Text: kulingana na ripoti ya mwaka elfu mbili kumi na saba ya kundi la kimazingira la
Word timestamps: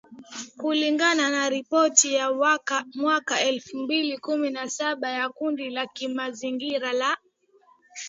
kulingana 0.57 1.29
na 1.29 1.49
ripoti 1.49 2.13
ya 2.13 2.31
mwaka 2.93 3.39
elfu 3.41 3.77
mbili 3.77 4.17
kumi 4.17 4.49
na 4.49 4.69
saba 4.69 5.09
ya 5.09 5.29
kundi 5.29 5.69
la 5.69 5.87
kimazingira 5.87 6.93
la 6.93 7.17